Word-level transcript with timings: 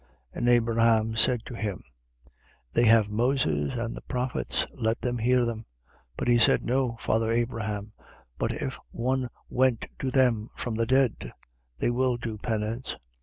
16:29. 0.33 0.37
And 0.39 0.49
Abraham 0.49 1.15
said 1.15 1.45
to 1.45 1.53
him: 1.55 1.83
They 2.73 2.85
have 2.85 3.09
Moses 3.11 3.75
and 3.75 3.95
the 3.95 4.01
prophets. 4.01 4.65
Let 4.73 5.01
them 5.01 5.19
hear 5.19 5.45
them. 5.45 5.59
16:30. 5.59 5.65
But 6.17 6.27
he 6.27 6.37
said: 6.39 6.65
No, 6.65 6.95
father 6.95 7.29
Abraham: 7.29 7.93
but 8.39 8.51
if 8.51 8.79
one 8.89 9.29
went 9.47 9.85
to 9.99 10.09
them 10.09 10.49
from 10.55 10.73
the 10.73 10.87
dead, 10.87 11.31
they 11.77 11.91
will 11.91 12.17
do 12.17 12.39
penance. 12.39 12.97